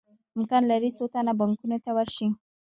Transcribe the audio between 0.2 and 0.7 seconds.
امکان